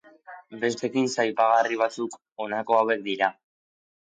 [0.63, 2.17] Beste ekintza aipagarri batzuk
[2.47, 3.29] honako hauek dira.